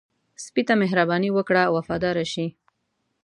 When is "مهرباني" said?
0.81-1.29